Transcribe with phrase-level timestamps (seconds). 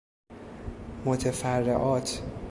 [1.05, 2.21] متفرعات